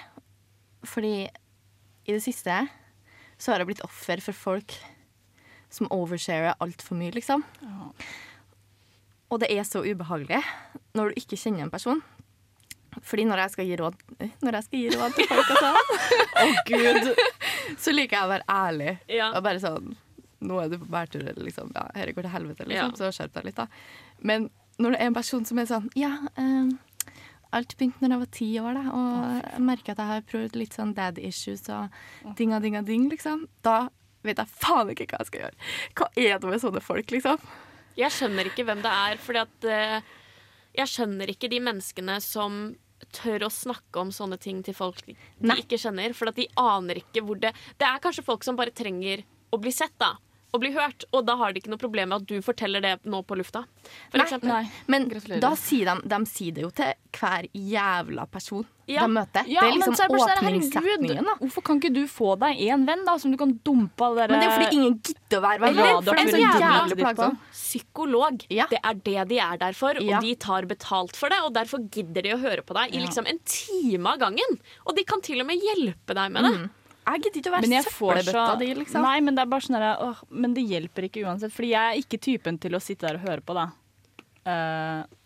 [0.88, 2.56] Fordi i det siste
[3.38, 4.74] så har jeg blitt offer for folk
[5.72, 7.44] som oversharer altfor mye, liksom.
[7.62, 7.90] Ja.
[9.28, 10.40] Og det er så ubehagelig
[10.96, 12.00] når du ikke kjenner en person.
[13.04, 13.96] Fordi når jeg skal gi råd
[14.42, 15.98] Når jeg skal gi råd til folk, altså,
[16.40, 17.10] Å, Gud.
[17.84, 18.94] så liker jeg å være ærlig.
[19.12, 19.28] Ja.
[19.36, 19.92] Og bare sånn
[20.48, 21.72] Nå er du på bærtur, eller liksom.
[21.74, 22.92] Ja, dette går til helvete, liksom.
[22.94, 22.98] Ja.
[22.98, 23.66] Så skjerp deg litt, da.
[24.22, 24.48] Men
[24.78, 26.70] når det er en person som er sånn Ja, eh,
[27.56, 28.82] alt begynte når jeg var ti år, da.
[28.98, 33.08] Og jeg merker at jeg har prøvd litt sånn dad issues og dinga dinga ding,
[33.12, 33.46] liksom.
[33.64, 33.88] Da
[34.26, 35.70] vet jeg faen ikke hva jeg skal gjøre.
[35.98, 37.48] Hva er det med sånne folk, liksom?
[37.98, 40.12] Jeg skjønner ikke hvem det er, fordi at eh,
[40.78, 42.60] Jeg skjønner ikke de menneskene som
[43.14, 45.56] tør å snakke om sånne ting til folk de Nei.
[45.62, 46.12] ikke kjenner.
[46.14, 49.58] For at de aner ikke hvor det Det er kanskje folk som bare trenger å
[49.58, 50.12] bli sett, da.
[50.54, 51.04] Og bli hørt.
[51.12, 53.66] Og da har de ikke noe problem med at du forteller det nå på lufta.
[54.10, 54.38] For Nei.
[54.48, 54.62] Nei.
[54.88, 55.40] Men Gratulerer.
[55.44, 59.02] da sier de, de sier det jo til hver jævla person Ja.
[59.04, 59.44] de møter.
[59.46, 61.26] Ja, det er liksom er sånn, åpningssetningen.
[61.42, 64.32] Hvorfor kan ikke du få deg en venn da, som du kan dumpe av dere
[64.32, 65.78] Men det er jo fordi ingen gidder å være venn.
[65.84, 66.96] Eller en så jævla på.
[67.02, 67.38] plagsomt.
[67.52, 68.46] Psykolog.
[68.48, 68.66] Ja.
[68.72, 70.16] Det er det de er der for, Ja.
[70.16, 71.38] og de tar betalt for det.
[71.44, 74.58] Og derfor gidder de å høre på deg i liksom en time av gangen.
[74.86, 76.54] Og de kan til og med hjelpe deg med det.
[76.56, 76.70] Mm.
[77.08, 79.04] Jeg gidder ikke å Men være søppelbøtta får så di, liksom.
[79.06, 81.92] Nei, men det er bare sånn der, åh, Men det hjelper ikke uansett, Fordi jeg
[81.92, 83.68] er ikke typen til å sitte der og høre på, da.
[84.48, 85.17] Eh,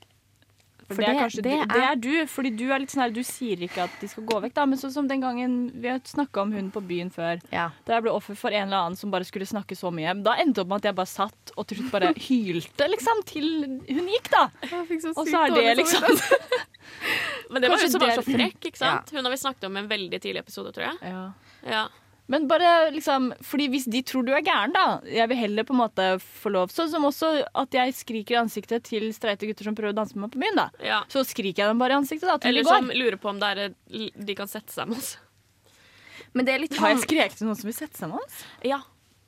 [0.92, 2.90] for, For det, er det- kanskje det er- det er du, fordi du er litt
[2.94, 5.20] sånn her Du sier ikke at de skal gå vekk, da, men sånn som den
[5.20, 7.40] gangen vi har snakka om hun på byen før.
[7.52, 7.70] Ja.
[7.86, 10.14] Da jeg ble offer for en eller annen som bare skulle snakke så mye.
[10.22, 13.24] Da endte det opp med at jeg bare satt og til slutt bare hylte, liksom,
[13.26, 13.48] til
[13.88, 14.48] hun gikk, da.
[15.16, 16.02] Og så er det liksom
[17.50, 18.60] Men det var hun som var så frekk.
[18.70, 19.10] ikke sant?
[19.12, 20.98] Hun har vi snakket om i en veldig tidlig episode, tror jeg.
[21.02, 21.32] ja.
[21.62, 21.86] Ja.
[22.30, 25.74] Men bare liksom Fordi hvis de tror du er gæren, da Jeg vil heller på
[25.74, 29.66] en måte få lov Sånn som også at jeg skriker i ansiktet til streite gutter
[29.66, 30.68] som prøver å danse med meg på byen, da.
[30.86, 31.00] ja.
[31.12, 32.78] Så skriker jeg dem bare i ansiktet, da, til Eller de går.
[32.78, 33.74] som lurer på om det er,
[34.14, 35.16] de kan sette seg med oss.
[36.32, 38.40] Men det er litt, Har jeg skreket til noen som vil sette seg med oss?
[38.64, 38.80] Ja.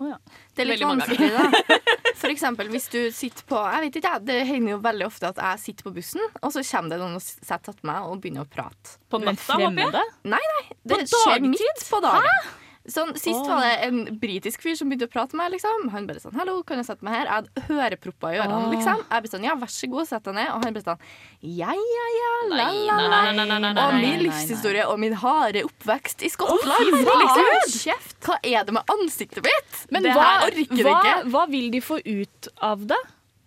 [0.03, 0.17] Oh, ja.
[0.57, 1.79] det er litt vanskelig, da.
[2.21, 5.39] For eksempel hvis du sitter på Jeg vet ikke, Det hender jo veldig ofte at
[5.39, 8.47] jeg sitter på bussen, og så kommer det noen og setter attmed meg og begynner
[8.47, 8.99] å prate.
[9.11, 10.13] På Men natta, håper jeg.
[10.35, 10.77] Nei, nei.
[10.95, 12.53] Det skjer midt på dagen.
[12.85, 13.47] Sånn, sist oh.
[13.49, 15.55] var det en britisk fyr som begynte å prate med meg.
[15.55, 15.87] Liksom.
[15.95, 18.59] Han bare sånn 'Hallo, kan jeg sette meg her?' Jeg hadde hørepropper i ørene.
[18.59, 18.75] Oh.
[18.75, 19.01] Liksom.
[19.09, 21.01] Jeg ble sånn 'Ja, vær så god, sett deg ned.' Og han ble sånn
[21.41, 23.73] 'Ja, ja, ja, la, la, la'.
[23.87, 26.93] Og min livshistorie og min harde oppvekst i Skottland.
[26.93, 28.05] Oh, liksom.
[28.21, 29.81] Hva er det med ansiktet mitt?
[29.89, 33.01] Men hva, hva, hva vil de få ut av det?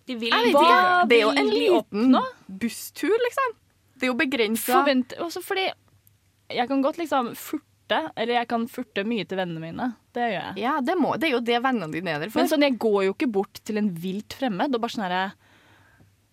[0.08, 1.08] De vil Jeg vet Hva ikke.
[1.10, 3.54] Det er jo en liten busstur, liksom.
[3.98, 4.72] Det er jo begrensa.
[4.72, 5.68] Forvent, også fordi
[6.48, 9.88] jeg kan godt liksom furte, eller jeg kan furte mye til vennene mine.
[10.14, 10.54] Det gjør jeg.
[10.62, 12.42] Ja, det, må, det er jo det vennene dine er der for.
[12.42, 15.22] Men sånn, jeg går jo ikke bort til en vilt fremmed og bare sånn herre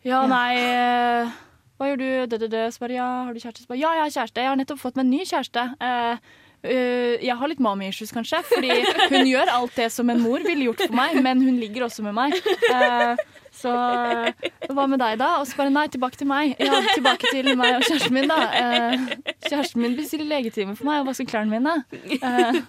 [0.05, 1.35] Ja, nei eh,
[1.79, 2.09] Hva gjør du?
[2.31, 2.65] Det, det, det.
[2.75, 3.65] Så bare, ja, har du kjæreste?
[3.65, 4.43] Så bare, ja, jeg har kjæreste.
[4.43, 5.65] Jeg har nettopp fått meg en ny kjæreste.
[5.89, 6.33] Eh,
[6.65, 8.71] jeg har litt mommy issues, kanskje, fordi
[9.13, 12.05] hun gjør alt det som en mor ville gjort for meg, men hun ligger også
[12.05, 12.37] med meg.
[12.75, 13.25] Eh,
[13.55, 15.29] så eh, hva med deg, da?
[15.39, 16.55] Og så bare nei, tilbake til meg.
[16.59, 18.39] Ja, tilbake til meg og kjæresten min, da.
[18.59, 19.05] Eh,
[19.47, 21.77] kjæresten min bestiller legetime for meg og vasker klærne mine.
[22.19, 22.59] Eh,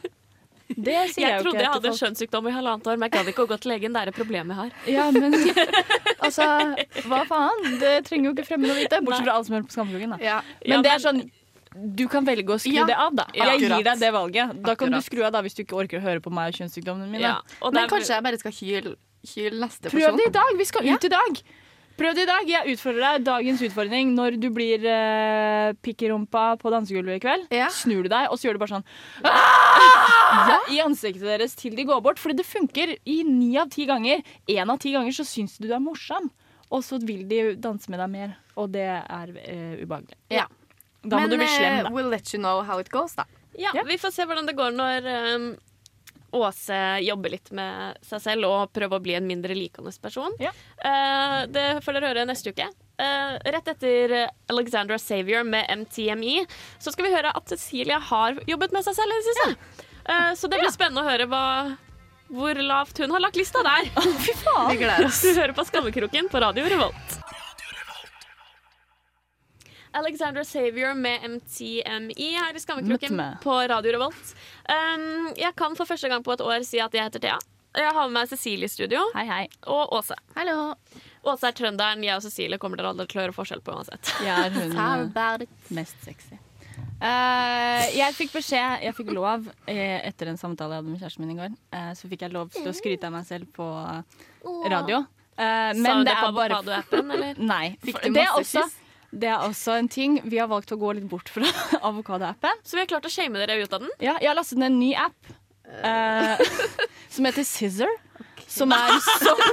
[0.66, 3.32] det sier jeg, Jeg trodde jeg hadde en skjønnssykdom i halvannet år, men jeg gadd
[3.32, 3.94] ikke å gå til legen.
[3.94, 4.72] Det er et problem jeg har.
[4.90, 5.34] Ja, men
[6.26, 6.46] altså,
[7.06, 7.66] hva faen?
[7.82, 9.02] Det trenger jo ikke fremme å vite.
[9.06, 10.16] Bortsett fra alle som hører på Skammekroken.
[10.16, 10.22] da.
[10.22, 10.38] Ja.
[10.66, 11.22] Men det er sånn
[11.76, 12.86] du kan velge å skru Ja.
[12.88, 13.26] det av, da.
[13.34, 14.62] Ja, jeg gir deg det valget.
[14.62, 16.60] Da kan du skru av da hvis du ikke orker å høre på meg og
[16.60, 17.20] kjønnssykdommene mine.
[17.22, 17.92] Ja, og Men der...
[17.92, 18.96] kanskje jeg bare skal hyle,
[19.60, 20.16] neste Prøv person?
[20.18, 20.56] det i dag!
[20.58, 20.94] Vi skal Ja.
[20.94, 21.42] ut i dag.
[21.96, 22.44] Prøv det i dag.
[22.48, 23.24] Jeg utfordrer deg.
[23.24, 27.46] Dagens utfordring når du blir uh, pikkerumpa på dansegulvet i kveld.
[27.56, 27.70] Ja.
[27.72, 28.84] Snur du deg, og så gjør du bare sånn
[29.24, 32.20] «Ah!» i ansiktet deres til de går bort.
[32.20, 34.20] Fordi det funker i ni av ti ganger.
[34.46, 36.28] Én av ti ganger så syns du du er morsom,
[36.70, 38.36] og så vil de danse med deg mer.
[38.60, 40.18] Og det er uh, ubehagelig.
[40.36, 40.46] Ja.
[41.06, 41.90] Da må Men du bli slem, eh, da.
[41.94, 43.24] we'll let you know how it goes, da.
[43.56, 43.86] Ja, Ja.
[43.88, 45.46] Vi får se hvordan det går når um,
[46.36, 50.34] Åse jobber litt med seg selv og prøver å bli en mindre likende person.
[50.42, 50.50] Ja.
[50.82, 52.66] Uh, det får dere høre neste uke.
[53.00, 54.16] Uh, rett etter
[54.52, 56.42] Alexandra Savior med MTMI
[56.78, 59.84] så skal vi høre at Cecilia har jobbet med seg selv i det siste.
[60.08, 61.44] Uh, så det blir spennende å høre hva,
[62.28, 63.88] hvor lavt hun har lagt lista der.
[64.26, 64.68] Fy faen!
[64.74, 65.22] Vi gleder oss.
[65.22, 67.20] Du hører på Skammekroken på Radio Revolt.
[69.96, 74.32] Alexandra Savior med MTMI her i Skammekroken på Radio Revolt.
[74.68, 77.38] Um, jeg kan for første gang på et år si at jeg heter Thea.
[77.76, 79.42] Jeg har med meg Cecilie i studio Hei, hei.
[79.68, 80.16] og Åse.
[80.36, 80.74] Hallo.
[81.28, 84.12] Åse er trønderen, jeg og Cecilie kommer dere aldri til å høre forskjell på uansett.
[84.24, 85.50] Jeg er hun it?
[85.76, 86.38] mest sexy.
[87.00, 91.24] Uh, jeg fikk beskjed, jeg fikk lov eh, etter en samtale jeg hadde med kjæresten
[91.26, 91.56] min i går.
[91.76, 93.66] eh, så fikk jeg lov til å skryte av meg selv på
[94.72, 95.02] radio.
[95.36, 97.40] Eh, Sa men hun det det på er bare avokadoappen, eller?
[97.52, 97.66] Nei.
[97.84, 98.64] Fikk du det, er masse også,
[99.10, 100.12] det er også en ting.
[100.24, 101.46] Vi har valgt å gå litt bort fra
[101.90, 102.54] avokadoappen.
[102.66, 103.90] Så vi har klart å shame dere ut av den.
[104.02, 105.20] Ja, jeg har lastet ned en ny app
[105.82, 106.36] eh,
[107.14, 107.92] som heter Scissor.
[108.46, 109.38] Som er som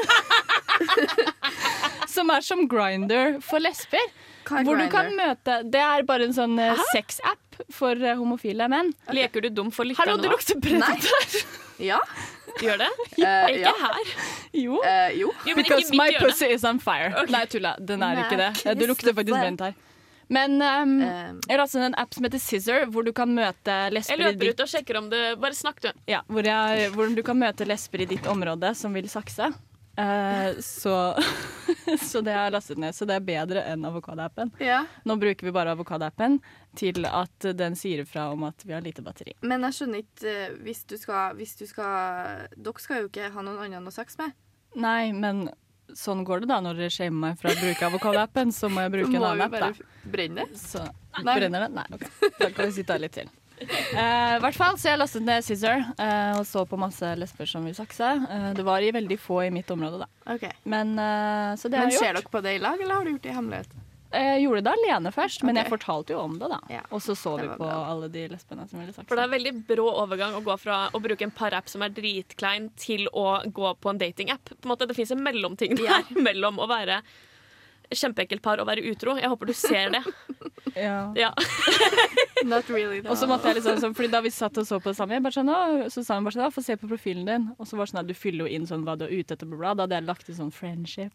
[2.13, 4.03] Som er som Grinder for lesber.
[4.43, 7.39] Er Hvor du kan møte Det er bare en sånn uh, sexapp
[7.73, 8.91] for eh, homofile menn.
[9.15, 10.33] Leker du dum for Hallo, lytterne det nå?
[10.35, 11.05] lukter brent.
[11.81, 11.99] Ja.
[12.61, 12.91] Gjør det?
[13.23, 13.71] Uh, Ikke ja.
[13.79, 14.11] her.
[14.57, 14.77] Jo.
[14.81, 15.29] Uh, jo.
[15.47, 16.27] Jo, Because my hjørne.
[16.27, 17.25] pussy is on fire.
[17.31, 17.75] Nei, tulla.
[17.79, 18.51] Den er Nei, ikke det.
[18.63, 19.75] Du Det lukter faktisk brent her.
[20.33, 21.41] Men um, um.
[21.47, 24.53] jeg lastet ned en app som heter Scissor, hvor du kan møte lesber i løper
[24.53, 25.91] ut og sjekker om det Bare snakk, du.
[26.09, 29.51] Ja, hvor, jeg, hvor du kan møte lesber i ditt område som vil sakse.
[29.93, 31.13] Uh, så,
[32.11, 32.95] så det har jeg lastet ned.
[32.95, 34.51] Så det er bedre enn avokadoappen.
[34.63, 34.81] ja.
[35.05, 36.39] Nå bruker vi bare avokadoappen
[36.79, 39.33] til at den sier ifra om at vi har lite batteri.
[39.43, 43.29] Men jeg skjønner ikke eh, hvis du skal Hvis du skal Dere skal jo ikke
[43.33, 44.33] ha noen annen å sex med.
[44.79, 45.45] Nei, men
[45.93, 48.53] sånn går det da når dere shamer meg for å bruke avokadoappen.
[48.55, 49.33] Så må jeg bruke bruke en app.
[49.33, 50.09] annen Må app, bare da.
[50.15, 50.45] brenne.
[50.57, 50.81] Så
[51.21, 51.35] Nei.
[51.37, 51.71] brenner det?
[51.75, 52.05] Nei, OK.
[52.39, 53.29] Da kan vi sitte her litt til.
[53.61, 57.63] Eh, hvert fall, så jeg lastet ned Scissor eh, og så på masse lesber som
[57.67, 58.09] vil sakse.
[58.29, 60.33] Eh, det var i veldig få i mitt område, da.
[60.35, 60.51] Okay.
[60.65, 62.23] Men eh, Så det Men har jeg ser gjort.
[62.23, 63.79] dere på det i lag, eller har du gjort det i hemmelighet?
[64.13, 65.63] Jeg gjorde det alene først, men Ok.
[65.63, 66.59] jeg fortalte jo om det, da.
[66.69, 67.79] Ja, Og så så det vi var på bra.
[67.89, 68.93] alle de lesbene som ville.
[68.93, 71.89] For det er veldig brå overgang å gå fra å bruke en par-app som er
[71.89, 74.53] dritklein, til å gå på en datingapp.
[74.61, 76.01] På en måte, Det fins en mellomting der Ja.
[76.29, 77.01] mellom å være
[77.99, 79.15] kjempeekkelt par å være utro.
[79.19, 80.03] Jeg håper du ser det.
[80.73, 81.13] Ja.
[81.13, 81.29] Ja.
[82.49, 83.03] Not really.
[83.05, 85.13] Og så måtte jeg liksom sånn, fordi Da vi satt og så på det samme,
[85.13, 85.51] jeg bare sånn,
[85.93, 87.45] så sa hun bare sånn, få se på profilen din.
[87.59, 89.35] Og så var det sånn at du fyller jo inn sånn hva du er ute
[89.35, 89.75] etter, bla, bla.
[89.77, 91.13] Da hadde jeg lagt til sånn friendship.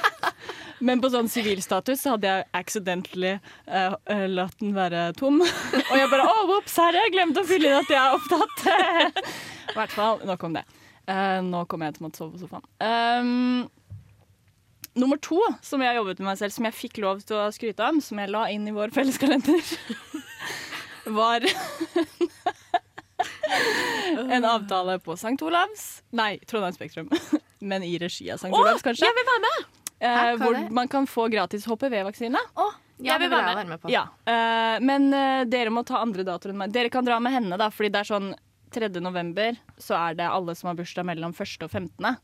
[0.86, 5.42] Men på sånn sivilstatus så hadde jeg accidentally uh, uh, latt den være tom.
[5.44, 8.64] Og jeg bare å, ops, herre, jeg glemte å fylle inn at jeg er opptatt.
[9.74, 10.64] I hvert fall, nok om det.
[11.04, 12.64] Uh, nå kommer jeg til å måtte sove på sofaen.
[12.80, 13.68] Um,
[15.00, 17.48] nummer to som jeg har jobbet med meg selv, som jeg fikk lov til å
[17.54, 19.60] skryte om, som jeg la inn i vår felleskalender,
[21.20, 21.46] var
[24.30, 25.36] en avtale på St.
[25.42, 26.02] Olavs.
[26.16, 27.10] Nei, Trondheim Spektrum.
[27.70, 28.52] Men i regi av St.
[28.52, 29.08] Olavs, kanskje.
[29.08, 29.66] Jeg vil være med!
[30.00, 30.62] Eh, hvor det?
[30.72, 32.40] man kan få gratis HPV-vaksine.
[32.56, 32.68] Ja,
[33.04, 33.56] Jeg vil være med.
[33.58, 33.90] være med på.
[33.92, 34.06] Ja.
[34.24, 36.72] Eh, men eh, dere må ta andre datoer enn meg.
[36.72, 38.30] Dere kan dra med henne, da, fordi det er sånn
[38.72, 38.88] 3.
[39.02, 41.66] november så er det alle som har bursdag mellom 1.
[41.66, 42.16] og 15.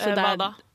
[0.00, 0.14] Så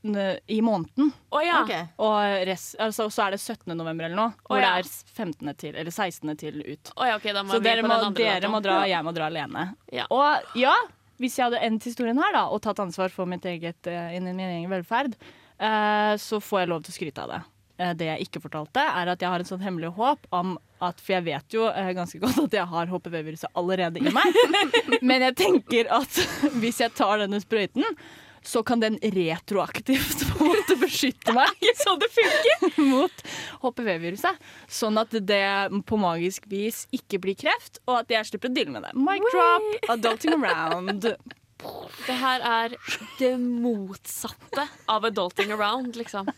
[0.06, 1.10] Eh, det er i måneden.
[1.30, 1.62] Oh, ja.
[1.62, 1.86] okay.
[2.02, 3.72] Og rest, altså, så er det 17.
[3.76, 4.76] november eller noe, hvor ja.
[4.76, 5.54] det er 15.
[5.58, 6.36] til, eller 16.
[6.40, 6.92] til ut.
[6.96, 9.06] Oh, ja, okay, da må Så dere på må, den andre dere må dra, jeg
[9.06, 9.66] må dra alene.
[9.94, 10.06] Ja.
[10.14, 10.74] Og ja,
[11.22, 14.40] hvis jeg hadde endt historien her da, og tatt ansvar for mitt eget, uh, min
[14.46, 15.16] egen velferd,
[15.58, 17.42] uh, så får jeg lov til å skryte av det.
[17.76, 20.98] Uh, det jeg ikke fortalte, er at jeg har en sånn hemmelig håp om at
[21.00, 24.34] For jeg vet jo ganske godt at jeg har HPV-viruset allerede i meg.
[25.08, 26.18] Men jeg tenker at
[26.60, 27.86] hvis jeg tar denne sprøyten,
[28.46, 32.82] så kan den retroaktivt på en måte beskytte meg Så det funker!
[32.92, 33.24] mot
[33.62, 34.38] HPV-viruset.
[34.70, 35.44] Sånn at det
[35.88, 38.92] på magisk vis ikke blir kreft, og at jeg slipper å deale med det.
[38.98, 41.08] Mic drop, adulting around.
[42.06, 42.76] Det her er
[43.18, 46.30] det motsatte av adulting around, liksom.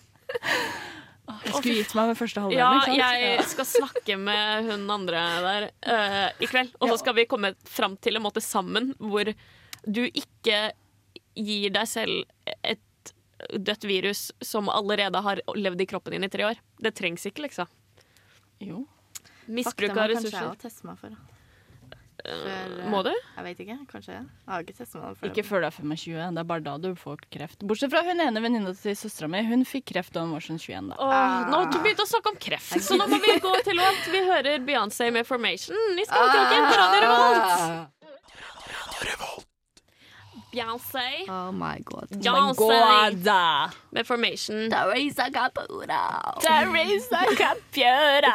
[1.28, 2.96] Jeg skulle gitt meg med første halvdelen.
[2.96, 6.72] Ja, jeg skal snakke med hun andre der uh, i kveld.
[6.80, 9.28] Og så skal vi komme fram til en måte sammen hvor
[9.84, 10.70] du ikke
[11.38, 12.22] gir deg selv
[12.66, 13.12] et
[13.54, 16.56] dødt virus som allerede har levd i kroppen din i tre år.
[16.82, 17.66] Det trengs ikke, liksom.
[18.64, 18.78] Jo.
[19.46, 20.34] Misbruk av ressurser.
[20.34, 21.08] kanskje jeg har teste meg for.
[21.14, 21.18] da.
[22.28, 23.12] Eh, Må du?
[23.14, 23.76] Jeg vet ikke.
[23.92, 24.24] Kanskje jeg.
[24.48, 26.34] Har ikke testet meg for Ikke før du er 25.
[26.34, 27.58] Det er bare da du får kreft.
[27.62, 29.40] Bortsett fra hun ene venninna til søstera mi.
[29.46, 30.90] Hun fikk kreft da hun var sånn 21.
[30.90, 30.94] da.
[30.98, 33.76] Åh, nå har du begynt å snakke om kreft, så nå må vi gå til
[33.78, 34.02] låt.
[34.12, 37.48] Vi hører Beyoncé med 'Formation' i Skallkroken på Radio Revolt.
[40.52, 42.08] Beyoncé Oh my god.
[42.08, 42.78] Beyoncé
[43.90, 44.70] med 'Formation'.
[44.70, 45.82] Teresa Caputo.
[46.40, 48.32] Teresa Capiero.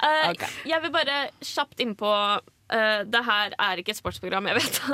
[0.00, 0.48] uh, okay.
[0.66, 2.12] Jeg vil bare kjapt innpå
[2.72, 4.80] uh, Det her er ikke et sportsprogram, jeg vet.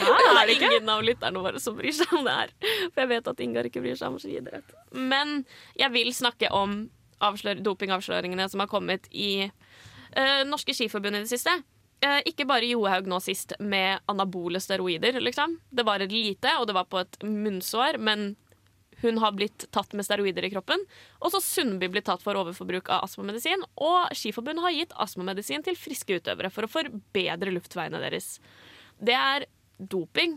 [0.00, 2.52] Ah, det er ingen av lytterne våre som bryr seg om det her.
[2.94, 4.72] For jeg vet at Ingar ikke bryr seg om skiidrett.
[4.96, 5.42] Men
[5.76, 6.86] jeg vil snakke om
[7.20, 11.52] dopingavsløringene som har kommet i uh, Norske Skiforbund i det siste.
[12.00, 15.58] Eh, ikke bare Johaug nå sist med anabole steroider, liksom.
[15.68, 18.32] Det var et lite, og det var på et munnsår, men
[19.02, 20.82] hun har blitt tatt med steroider i kroppen.
[21.20, 23.64] Og så Sundby blitt tatt for overforbruk av astmamedisin.
[23.80, 28.34] Og Skiforbundet har gitt astmamedisin til friske utøvere for å forbedre luftveiene deres.
[29.00, 29.48] Det er
[29.80, 30.36] doping.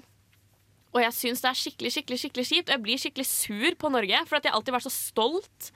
[0.94, 2.70] Og jeg syns det er skikkelig skikkelig, skikkelig kjipt.
[2.70, 5.72] Og jeg blir skikkelig sur på Norge, for jeg alltid har vært så stolt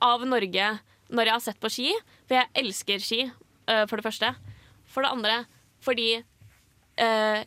[0.00, 0.70] av Norge
[1.10, 1.90] når jeg har sett på ski.
[2.24, 3.20] For jeg elsker ski,
[3.68, 4.32] eh, for det første.
[4.90, 5.40] For det andre
[5.80, 6.10] fordi
[7.00, 7.40] eh,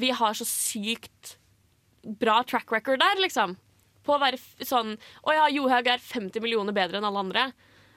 [0.00, 1.36] vi har så sykt
[2.20, 3.56] bra track record der, liksom.
[4.04, 4.94] På å være sånn
[5.28, 7.50] Å ja, Johaug er 50 millioner bedre enn alle andre.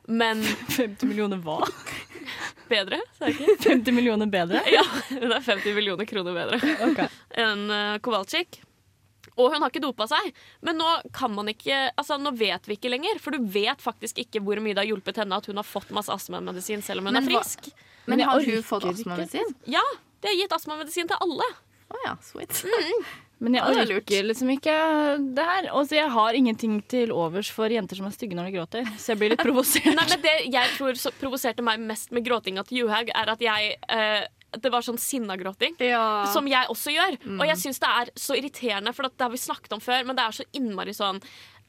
[0.08, 0.43] Men
[0.77, 1.62] 50 millioner hva?
[2.73, 3.58] bedre, sa jeg ikke?
[3.69, 4.63] 50 millioner bedre?
[4.71, 7.10] Ja, hun er 50 millioner kroner bedre okay.
[7.39, 8.62] enn uh, Kowalczyk.
[9.38, 10.32] Og hun har ikke dopa seg.
[10.62, 13.19] Men nå kan man ikke Altså, nå vet vi ikke lenger.
[13.24, 15.89] For du vet faktisk ikke hvor mye det har hjulpet henne at hun har fått
[15.96, 17.72] masse astmamedisin selv om hun Men er hva- frisk.
[18.06, 19.54] Men jeg har hun fått astmamedisin?
[19.72, 19.84] Ja,
[20.22, 21.48] det har gitt astmamedisin til alle.
[21.93, 22.63] Å ja, sweet.
[23.43, 24.74] Men jeg er orker liksom ikke
[25.36, 25.65] det her.
[25.76, 28.86] Og så jeg har ingenting til overs for jenter som er stygge når de gråter.
[29.02, 29.89] Så jeg blir litt provosert.
[29.98, 33.43] Nei, men Det jeg tror så provoserte meg mest med gråtinga til Johaug, er at
[33.43, 34.24] jeg eh,
[34.62, 35.78] Det var sånn sinnagråting.
[35.82, 36.26] Ja.
[36.34, 37.18] Som jeg også gjør.
[37.24, 37.39] Mm.
[37.39, 40.20] Og jeg syns det er så irriterende, for det har vi snakket om før, men
[40.20, 41.22] det er så innmari sånn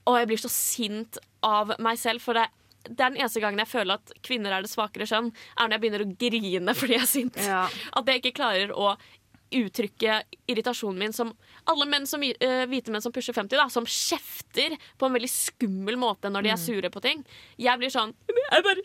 [0.05, 2.45] Og jeg blir så sint av meg selv, for det,
[2.85, 5.77] det er den eneste gangen jeg føler at kvinner er det svakere skjønn, er når
[5.77, 7.39] jeg begynner å grine fordi jeg er sint.
[7.41, 7.63] Ja.
[7.97, 8.95] At jeg ikke klarer å
[9.55, 11.33] uttrykke irritasjonen min som
[11.71, 15.31] alle menn som, eh, hvite menn som pusher 50, da, som kjefter på en veldig
[15.31, 17.25] skummel måte når de er sure på ting.
[17.59, 18.83] Jeg blir sånn jeg bare,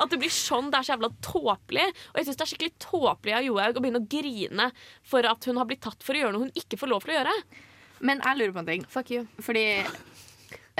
[0.00, 0.70] At det blir sånn.
[0.70, 1.86] Det er så jævla tåpelig.
[2.12, 4.70] Og jeg syns det er skikkelig tåpelig av Johaug å begynne å grine
[5.06, 7.14] for at hun har blitt tatt for å gjøre noe hun ikke får lov til
[7.14, 7.34] å gjøre.
[8.00, 8.84] Men jeg lurer på en ting.
[8.88, 9.26] Fuck you.
[9.44, 9.64] Fordi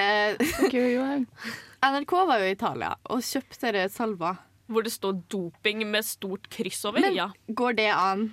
[0.00, 0.36] eh,
[1.90, 4.40] NRK var jo i Italia og kjøpte dere salver.
[4.70, 7.02] Hvor det står doping med stort kryss over.
[7.02, 7.30] Men ja.
[7.48, 8.28] går det an?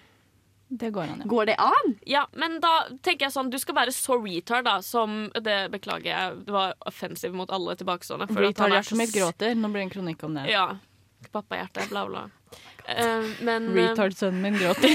[0.69, 1.29] Det går an, ja.
[1.31, 1.93] Går det an?
[2.03, 2.71] ja, men da
[3.01, 6.73] tenker jeg sånn Du skal være så retard, da, som Det beklager jeg, det var
[6.89, 8.27] offensiv mot alle tilbakestående.
[8.27, 9.55] er Retard-hjertet mitt gråter.
[9.55, 10.49] Nå blir det en kronikk om det.
[10.51, 10.67] Ja.
[11.31, 12.25] Pappahjerte, bla, bla.
[12.83, 14.91] Eh, men eh, Retard-sønnen min gråter.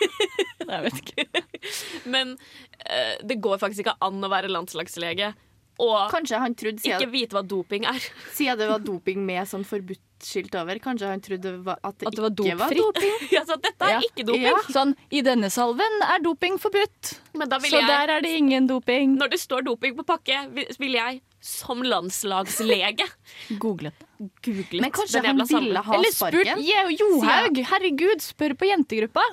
[0.74, 1.44] jeg vet ikke.
[2.14, 5.32] men uh, det går faktisk ikke an å være landslagslege
[5.80, 7.98] og Kanskje han trodde ikke vite hva doping er.
[8.36, 12.06] siden det var doping med sånn forbudt-skilt over, kanskje han trodde det var, at det,
[12.10, 13.16] At det var ikke var doping?
[13.36, 14.00] ja, så dette er Ja.
[14.10, 14.44] ikke doping.
[14.50, 14.60] Ja.
[14.74, 17.14] Sånn, i denne salven er doping forbudt.
[17.40, 19.16] Men da vil Så jeg, der er det ingen doping.
[19.18, 20.42] når det står doping på pakke,
[20.78, 23.06] vil jeg som landslagslege
[23.62, 24.28] Googlet det.
[24.44, 26.60] googlet Men kanskje han ville ha Eller spurt sparken?
[26.60, 27.60] Jo- Johaug.
[27.70, 29.24] Herregud, spør på jentegruppa.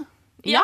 [0.45, 0.61] ja.
[0.61, 0.63] Ja.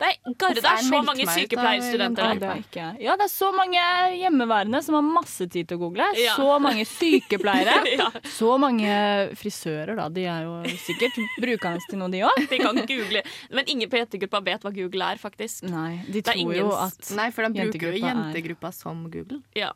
[0.00, 2.46] Det er, Garre, det er så mange sykepleierstudenter Ja, det
[2.80, 3.82] er ja, det er så mange
[4.16, 6.06] hjemmeværende som har masse tid til å google.
[6.16, 6.36] Ja.
[6.38, 7.74] Så mange sykepleiere.
[8.00, 8.06] Ja.
[8.24, 8.88] Så mange
[9.36, 10.06] frisører, da.
[10.14, 10.54] De er jo
[10.86, 12.40] sikkert brukende til noe, de òg.
[12.48, 13.22] De kan google.
[13.52, 15.66] Men ingen på jentegruppa vet hva Google er, faktisk.
[15.68, 19.42] Nei, de tror ingen jo at Nei, for de bruker jo Jentegruppa er- som Google.
[19.58, 19.72] Ja.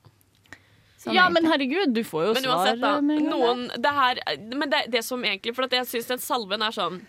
[1.05, 2.95] Sånn Ja, men herregud, du får jo Men svar uansett, da.
[3.01, 4.21] med en gang, Noen, det her,
[4.57, 7.03] men det, det som egentlig For at jeg syns den salven er sånn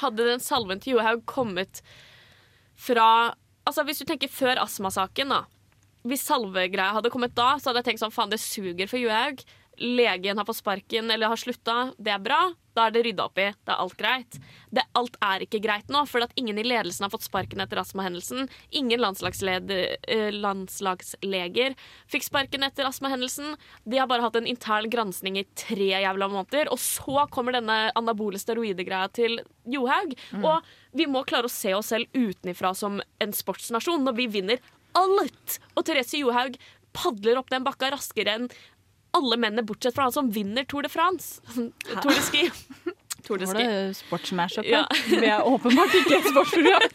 [0.00, 1.82] Hadde den salven til Johaug kommet
[2.76, 3.34] fra
[3.66, 5.40] Altså Hvis du tenker før astmasaken, da.
[6.06, 9.42] Hvis salvegreia hadde kommet da, så hadde jeg tenkt sånn faen, det suger for Johaug.
[9.76, 12.40] Legen har fått sparken eller har slutta, det er bra.
[12.76, 13.46] Da er det rydda opp i.
[13.64, 14.36] Da er alt greit.
[14.68, 17.80] Det, alt er ikke greit nå, for at ingen i ledelsen har fått sparken etter
[17.80, 18.50] astmahendelsen.
[18.76, 21.76] Ingen eh, landslagsleger
[22.12, 23.56] fikk sparken etter astmahendelsen.
[23.88, 26.68] De har bare hatt en intern gransking i tre jævla måneder.
[26.72, 30.12] Og så kommer denne anabole steroidegreia til Johaug.
[30.42, 30.60] Og
[30.96, 34.60] vi må klare å se oss selv utenifra som en sportsnasjon når vi vinner
[34.96, 35.60] alt.
[35.76, 36.60] Og Therese Johaug
[36.96, 38.50] padler opp den bakka raskere enn
[39.16, 41.40] alle mennene, bortsett fra han som vinner Tour de France.
[42.02, 42.46] Tour de Ski.
[43.26, 43.64] Tour de Var Ski.
[43.66, 44.66] det sportsmash-up?
[44.70, 44.84] Ja.
[45.10, 46.86] Vi er åpenbart ikke et sportsprogram.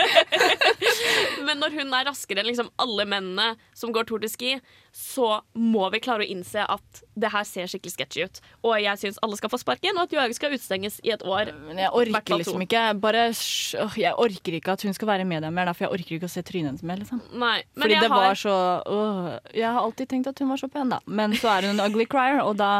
[1.47, 4.55] Men når hun er raskere enn liksom alle mennene som går Tour de Ski,
[4.95, 8.41] så må vi klare å innse at det her ser skikkelig sketchy ut.
[8.67, 11.53] Og jeg syns alle skal få sparken, og at Johaug skal utstenges i et år.
[11.67, 15.55] Men jeg orker liksom ikke Bare Jeg orker ikke at hun skal være med dem
[15.55, 16.99] mer, for jeg orker ikke å se trynet hennes mer.
[17.03, 17.21] Liksom.
[17.31, 20.61] Nei, men Fordi det har var så øh, Jeg har alltid tenkt at hun var
[20.61, 20.99] så pen, da.
[21.07, 22.71] Men så er hun en ugly crier, og da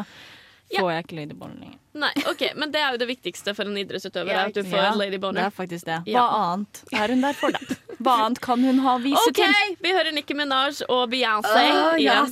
[0.72, 0.82] Ja.
[0.82, 1.78] får jeg ikke lady boner lenger.
[2.02, 4.32] Nei, ok, Men det er jo det viktigste for en idrettsutøver.
[4.32, 5.98] Ja, at du får Ja, lady Det er faktisk det.
[6.08, 7.60] Hva annet er hun der for, da?
[8.02, 9.76] Hva annet kan hun ha vise OK, til?
[9.84, 11.66] vi hører Nikki Minaj og Beyoncé
[12.00, 12.32] igjen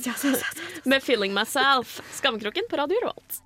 [0.84, 2.00] med 'Feeling Myself'.
[2.16, 3.42] Skammekroken på Radio Revolt.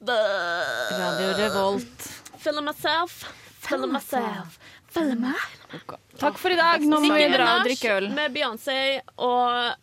[0.00, 2.08] Radio Revolt.
[2.40, 3.24] Feeling myself,
[3.60, 4.58] feeling myself,
[4.88, 5.34] feeling my
[6.18, 6.80] Takk for i dag.
[6.80, 8.08] Nå må vi dra og drikke øl.
[8.16, 9.76] med Beyoncé og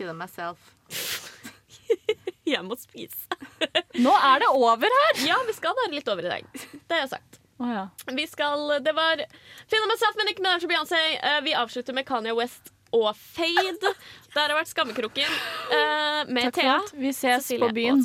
[0.00, 0.70] Feel myself.
[2.48, 3.28] Jeg må spise.
[4.04, 5.18] Nå er det over her!
[5.28, 6.46] Ja, vi skal være litt over i dag.
[6.56, 7.36] Det har jeg sagt.
[7.60, 7.82] Oh, ja.
[8.16, 9.20] Vi skal, Det var
[9.68, 11.00] Feeling myself men ikke Minaj og Beyoncé.
[11.20, 13.92] Eh, Vi avslutter med Kanye West og Fade.
[14.32, 16.78] Der har vært Skammekroken eh, med Takk Thea.
[16.96, 18.02] Vi ses Cecilie på byen.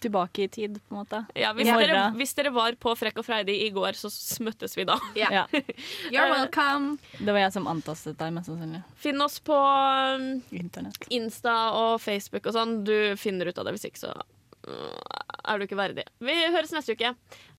[0.00, 1.22] Tilbake i tid, på en måte.
[1.38, 4.10] Ja, hvis, I dere, hvis dere var på Frekk og Freidig i går, så
[4.44, 4.98] møttes vi da.
[5.18, 5.30] Ja.
[5.32, 5.44] Ja.
[6.12, 6.98] You're welcome.
[7.18, 8.82] Det var jeg som antastet deg, mest sannsynlig.
[9.00, 11.08] Finn oss på um, Internett.
[11.14, 12.78] Insta og Facebook og sånn.
[12.86, 16.06] Du finner ut av det, hvis ikke så uh, er du ikke verdig.
[16.22, 17.14] Vi høres neste uke.